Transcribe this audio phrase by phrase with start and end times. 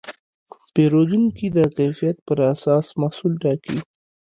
[0.73, 3.77] پیرودونکي د کیفیت پر اساس محصول ټاکي.